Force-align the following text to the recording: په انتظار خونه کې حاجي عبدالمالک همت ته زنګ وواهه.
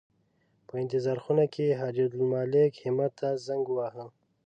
په 0.67 0.73
انتظار 0.83 1.17
خونه 1.23 1.45
کې 1.53 1.77
حاجي 1.79 2.01
عبدالمالک 2.05 2.71
همت 2.85 3.11
ته 3.19 3.27
زنګ 3.45 3.63
وواهه. 3.67 4.05